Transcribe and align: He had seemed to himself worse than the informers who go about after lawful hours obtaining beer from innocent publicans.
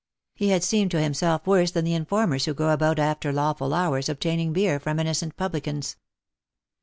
He 0.33 0.47
had 0.49 0.63
seemed 0.63 0.89
to 0.89 0.99
himself 0.99 1.45
worse 1.45 1.69
than 1.69 1.85
the 1.85 1.93
informers 1.93 2.45
who 2.45 2.55
go 2.55 2.71
about 2.71 2.97
after 2.97 3.31
lawful 3.31 3.71
hours 3.71 4.09
obtaining 4.09 4.51
beer 4.51 4.79
from 4.79 4.97
innocent 4.99 5.37
publicans. 5.37 5.95